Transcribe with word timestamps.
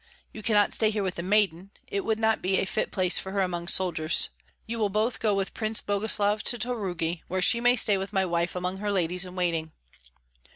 You 0.33 0.41
cannot 0.41 0.73
stay 0.73 0.89
here 0.89 1.03
with 1.03 1.13
the 1.13 1.21
maiden; 1.21 1.69
it 1.85 2.03
would 2.03 2.17
not 2.17 2.41
be 2.41 2.57
a 2.57 2.65
fit 2.65 2.89
place 2.91 3.19
for 3.19 3.33
her 3.33 3.41
among 3.41 3.67
soldiers. 3.67 4.29
You 4.65 4.79
will 4.79 4.89
both 4.89 5.19
go 5.19 5.35
with 5.35 5.53
Prince 5.53 5.79
Boguslav 5.79 6.41
to 6.41 6.57
Taurogi, 6.57 7.21
where 7.27 7.39
she 7.39 7.61
may 7.61 7.75
stay 7.75 7.99
with 7.99 8.11
my 8.11 8.25
wife 8.25 8.55
among 8.55 8.77
her 8.77 8.91
ladies 8.91 9.25
in 9.25 9.35
waiting." 9.35 9.73